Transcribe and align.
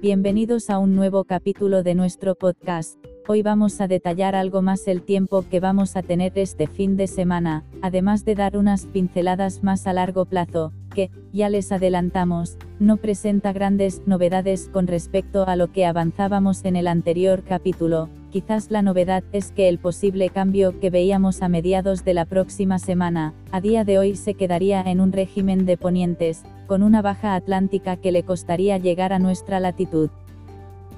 Bienvenidos 0.00 0.70
a 0.70 0.78
un 0.78 0.94
nuevo 0.94 1.24
capítulo 1.24 1.82
de 1.82 1.96
nuestro 1.96 2.36
podcast. 2.36 3.04
Hoy 3.26 3.42
vamos 3.42 3.80
a 3.80 3.88
detallar 3.88 4.36
algo 4.36 4.62
más 4.62 4.86
el 4.86 5.02
tiempo 5.02 5.44
que 5.50 5.58
vamos 5.58 5.96
a 5.96 6.02
tener 6.02 6.38
este 6.38 6.68
fin 6.68 6.96
de 6.96 7.08
semana, 7.08 7.64
además 7.82 8.24
de 8.24 8.36
dar 8.36 8.56
unas 8.56 8.86
pinceladas 8.86 9.64
más 9.64 9.88
a 9.88 9.92
largo 9.92 10.24
plazo, 10.24 10.72
que, 10.94 11.10
ya 11.32 11.48
les 11.48 11.72
adelantamos, 11.72 12.58
no 12.78 12.98
presenta 12.98 13.52
grandes 13.52 14.06
novedades 14.06 14.68
con 14.68 14.86
respecto 14.86 15.48
a 15.48 15.56
lo 15.56 15.72
que 15.72 15.84
avanzábamos 15.84 16.64
en 16.64 16.76
el 16.76 16.86
anterior 16.86 17.42
capítulo. 17.42 18.08
Quizás 18.30 18.70
la 18.70 18.82
novedad 18.82 19.24
es 19.32 19.52
que 19.52 19.70
el 19.70 19.78
posible 19.78 20.28
cambio 20.28 20.78
que 20.80 20.90
veíamos 20.90 21.40
a 21.40 21.48
mediados 21.48 22.04
de 22.04 22.12
la 22.12 22.26
próxima 22.26 22.78
semana, 22.78 23.32
a 23.52 23.62
día 23.62 23.84
de 23.84 23.98
hoy 23.98 24.16
se 24.16 24.34
quedaría 24.34 24.82
en 24.82 25.00
un 25.00 25.12
régimen 25.12 25.64
de 25.64 25.78
ponientes, 25.78 26.42
con 26.66 26.82
una 26.82 27.00
baja 27.00 27.34
atlántica 27.34 27.96
que 27.96 28.12
le 28.12 28.24
costaría 28.24 28.76
llegar 28.76 29.14
a 29.14 29.18
nuestra 29.18 29.60
latitud. 29.60 30.10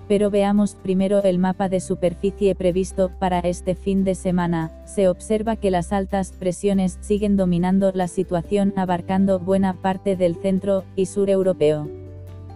Pero 0.08 0.28
veamos 0.28 0.74
primero 0.74 1.22
el 1.22 1.38
mapa 1.38 1.68
de 1.68 1.78
superficie 1.78 2.56
previsto 2.56 3.12
para 3.20 3.38
este 3.38 3.76
fin 3.76 4.02
de 4.02 4.16
semana. 4.16 4.72
Se 4.84 5.06
observa 5.08 5.54
que 5.54 5.70
las 5.70 5.92
altas 5.92 6.32
presiones 6.32 6.98
siguen 7.00 7.36
dominando 7.36 7.92
la 7.94 8.08
situación 8.08 8.72
abarcando 8.74 9.38
buena 9.38 9.74
parte 9.74 10.16
del 10.16 10.34
centro 10.34 10.82
y 10.96 11.06
sur 11.06 11.30
europeo. 11.30 11.88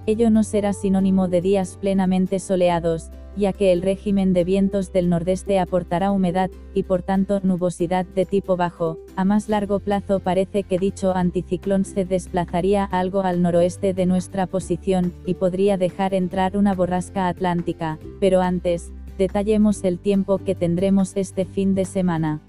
Ello 0.07 0.31
no 0.31 0.43
será 0.43 0.73
sinónimo 0.73 1.29
de 1.29 1.41
días 1.43 1.79
plenamente 1.81 2.41
soleados, 2.41 3.11
ya 3.37 3.53
que 3.53 3.73
el 3.73 3.83
régimen 3.83 4.33
de 4.33 4.45
vientos 4.45 4.93
del 4.93 5.09
nordeste 5.09 5.59
aportará 5.59 6.13
humedad, 6.13 6.51
y 6.75 6.85
por 6.85 7.03
tanto 7.03 7.41
nubosidad 7.43 8.05
de 8.05 8.27
tipo 8.27 8.57
bajo. 8.57 8.99
A 9.17 9.25
más 9.25 9.49
largo 9.49 9.81
plazo 9.81 10.21
parece 10.21 10.63
que 10.63 10.79
dicho 10.79 11.15
anticiclón 11.15 11.85
se 11.85 12.05
desplazaría 12.05 12.85
algo 12.85 13.23
al 13.23 13.43
noroeste 13.43 13.95
de 13.95 14.07
nuestra 14.07 14.47
posición, 14.47 15.13
y 15.27 15.35
podría 15.35 15.77
dejar 15.77 16.15
entrar 16.15 16.57
una 16.57 16.75
borrasca 16.75 17.29
atlántica, 17.29 17.99
pero 18.21 18.41
antes, 18.41 18.93
detallemos 19.19 19.85
el 19.85 19.99
tiempo 19.99 20.39
que 20.39 20.55
tendremos 20.55 21.17
este 21.17 21.45
fin 21.45 21.75
de 21.75 21.85
semana. 21.85 22.41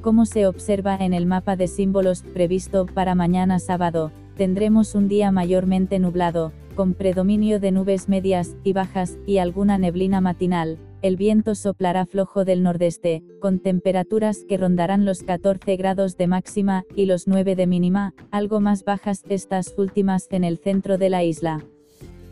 Como 0.00 0.26
se 0.26 0.46
observa 0.46 0.96
en 0.96 1.14
el 1.14 1.26
mapa 1.26 1.54
de 1.54 1.68
símbolos 1.68 2.22
previsto 2.22 2.86
para 2.86 3.14
mañana 3.14 3.58
sábado, 3.60 4.10
tendremos 4.36 4.94
un 4.94 5.08
día 5.08 5.30
mayormente 5.30 5.98
nublado, 5.98 6.52
con 6.74 6.94
predominio 6.94 7.60
de 7.60 7.72
nubes 7.72 8.08
medias 8.08 8.56
y 8.64 8.72
bajas 8.72 9.18
y 9.26 9.38
alguna 9.38 9.78
neblina 9.78 10.20
matinal. 10.20 10.78
El 11.02 11.16
viento 11.16 11.54
soplará 11.54 12.06
flojo 12.06 12.44
del 12.44 12.62
nordeste, 12.62 13.24
con 13.40 13.58
temperaturas 13.58 14.44
que 14.48 14.56
rondarán 14.56 15.04
los 15.04 15.22
14 15.22 15.76
grados 15.76 16.16
de 16.16 16.28
máxima 16.28 16.84
y 16.94 17.06
los 17.06 17.26
9 17.26 17.56
de 17.56 17.66
mínima, 17.66 18.14
algo 18.30 18.60
más 18.60 18.84
bajas 18.84 19.24
estas 19.28 19.74
últimas 19.76 20.28
en 20.30 20.44
el 20.44 20.58
centro 20.58 20.98
de 20.98 21.10
la 21.10 21.24
isla. 21.24 21.64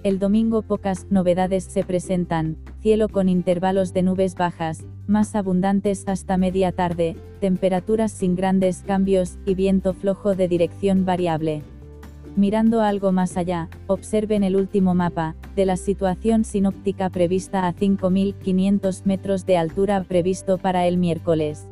El 0.03 0.19
domingo 0.19 0.63
pocas 0.63 1.07
novedades 1.11 1.65
se 1.65 1.85
presentan, 1.85 2.57
cielo 2.81 3.09
con 3.09 3.29
intervalos 3.29 3.93
de 3.93 4.03
nubes 4.03 4.35
bajas, 4.35 4.85
más 5.07 5.35
abundantes 5.35 6.09
hasta 6.09 6.39
media 6.39 6.73
tarde, 6.73 7.17
temperaturas 7.41 8.13
sin 8.13 8.35
grandes 8.35 8.83
cambios 8.87 9.39
y 9.45 9.55
viento 9.55 9.93
flojo 9.93 10.35
de 10.35 10.49
dirección 10.49 11.05
variable. 11.05 11.65
Mirando 12.37 12.81
algo 12.81 13.11
más 13.13 13.37
allá, 13.37 13.69
observen 13.87 14.45
el 14.45 14.57
último 14.57 14.95
mapa, 14.95 15.35
de 15.57 15.67
la 15.67 15.77
situación 15.77 16.45
sinóptica 16.45 17.11
prevista 17.11 17.67
a 17.67 17.75
5.500 17.75 19.05
metros 19.05 19.47
de 19.47 19.57
altura 19.57 20.05
previsto 20.05 20.57
para 20.57 20.87
el 20.87 20.97
miércoles. 20.97 21.70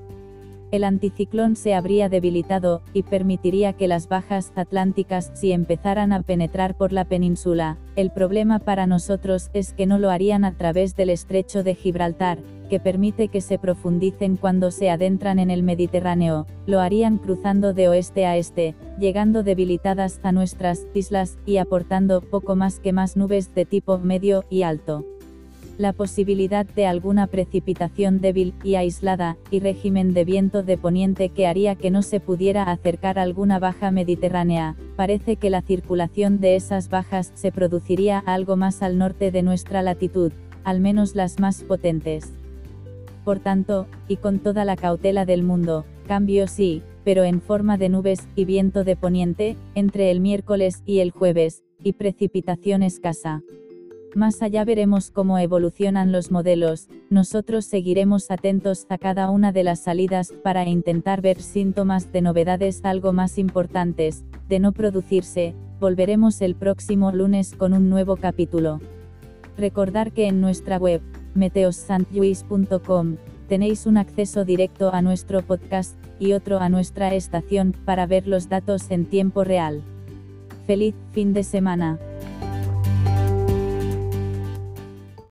El 0.70 0.84
anticiclón 0.84 1.56
se 1.56 1.74
habría 1.74 2.11
debilitado, 2.11 2.83
y 2.92 3.02
permitiría 3.02 3.72
que 3.72 3.88
las 3.88 4.08
bajas 4.08 4.52
atlánticas 4.55 5.30
si 5.34 5.52
empezaran 5.52 6.12
a 6.12 6.22
penetrar 6.22 6.77
por 6.77 6.92
la 6.92 7.06
península. 7.06 7.78
El 7.97 8.10
problema 8.10 8.58
para 8.58 8.86
nosotros 8.86 9.50
es 9.55 9.72
que 9.72 9.86
no 9.86 9.98
lo 9.98 10.10
harían 10.10 10.44
a 10.44 10.52
través 10.52 10.94
del 10.94 11.08
estrecho 11.10 11.62
de 11.62 11.75
Gibraltar, 11.75 12.38
que 12.69 12.81
permite 12.81 13.28
que 13.28 13.41
se 13.41 13.59
profundicen 13.59 14.37
cuando 14.37 14.70
se 14.70 14.91
adentran 14.91 15.38
en 15.38 15.50
el 15.50 15.62
Mediterráneo, 15.62 16.47
lo 16.66 16.81
harían 16.81 17.16
cruzando 17.16 17.72
de 17.72 17.88
oeste 17.88 18.26
a 18.26 18.37
este, 18.37 18.75
llegando 18.98 19.43
debilitadas 19.43 20.20
a 20.22 20.32
nuestras 20.32 20.87
islas, 20.93 21.38
y 21.47 21.56
aportando 21.56 22.20
poco 22.20 22.56
más 22.56 22.78
que 22.78 22.93
más 22.93 23.16
nubes 23.16 23.54
de 23.54 23.64
tipo 23.64 23.98
medio 23.98 24.44
y 24.50 24.62
alto. 24.62 25.04
La 25.78 25.93
posibilidad 25.93 26.66
de 26.66 26.87
alguna 26.87 27.28
precipitación 27.28 28.21
débil 28.21 28.53
y 28.65 28.75
aislada, 28.75 29.37
y 29.49 29.61
régimen 29.61 30.12
de 30.12 30.25
viento 30.25 30.65
de 30.65 30.77
poniente 30.77 31.28
que 31.28 31.47
haría 31.47 31.77
que 31.77 31.93
no 31.93 32.03
se 32.03 32.19
pudiera 32.19 32.65
acercar 32.65 33.16
alguna 33.16 33.61
baja 33.61 33.93
mediterránea, 33.93 34.75
parece 34.97 35.37
que 35.37 35.50
la 35.50 35.62
circulación 35.62 36.41
de 36.41 36.56
esas 36.56 36.88
bajas 36.88 37.31
se 37.37 37.53
produciría 37.53 38.19
algo 38.19 38.56
más 38.56 38.83
al 38.83 38.99
norte 38.99 39.31
de 39.31 39.44
nuestra 39.44 39.83
latitud, 39.83 40.33
al 40.65 40.81
menos 40.81 41.15
las 41.15 41.38
más 41.38 41.62
potentes. 41.62 42.33
Por 43.25 43.38
tanto, 43.38 43.87
y 44.09 44.17
con 44.17 44.41
toda 44.41 44.65
la 44.65 44.75
cautela 44.75 45.27
del 45.27 45.44
mundo, 45.44 45.84
cambio 46.09 46.49
sí, 46.49 46.83
pero 47.05 47.22
en 47.22 47.41
forma 47.41 47.78
de 47.78 47.88
nubes 47.88 48.27
y 48.34 48.47
viento 48.47 48.83
de 48.83 48.97
poniente, 48.97 49.56
entre 49.77 50.11
el 50.11 50.19
miércoles 50.19 50.83
y 50.87 50.99
el 50.99 51.12
jueves, 51.12 51.62
y 51.84 51.93
precipitación 51.93 52.83
escasa. 52.83 53.43
Más 54.14 54.41
allá 54.41 54.64
veremos 54.64 55.10
cómo 55.10 55.38
evolucionan 55.38 56.12
los 56.12 56.30
modelos, 56.30 56.88
nosotros 57.10 57.66
seguiremos 57.66 58.30
atentos 58.30 58.86
a 58.88 58.96
cada 58.96 59.30
una 59.30 59.52
de 59.52 59.64
las 59.64 59.80
salidas 59.80 60.32
para 60.42 60.64
intentar 60.64 61.20
ver 61.20 61.42
síntomas 61.42 62.10
de 62.10 62.22
novedades 62.22 62.80
algo 62.84 63.12
más 63.12 63.36
importantes, 63.38 64.24
de 64.48 64.60
no 64.60 64.72
producirse, 64.72 65.54
volveremos 65.78 66.41
el 66.41 66.54
próximo 66.54 67.12
lunes 67.12 67.54
con 67.54 67.74
un 67.74 67.91
nuevo 67.91 68.16
capítulo. 68.16 68.80
Recordar 69.58 70.12
que 70.12 70.26
en 70.26 70.40
nuestra 70.40 70.78
web, 70.78 71.02
meteosantluis.com, 71.34 73.16
tenéis 73.46 73.86
un 73.86 73.98
acceso 73.98 74.44
directo 74.44 74.92
a 74.92 75.02
nuestro 75.02 75.42
podcast, 75.42 75.96
y 76.20 76.32
otro 76.32 76.58
a 76.58 76.69
nuestra 76.69 77.14
estación, 77.14 77.75
para 77.84 78.06
ver 78.06 78.26
los 78.26 78.48
datos 78.48 78.90
en 78.90 79.04
tiempo 79.04 79.44
real. 79.44 79.82
Feliz 80.66 80.94
fin 81.12 81.32
de 81.32 81.44
semana. 81.44 81.98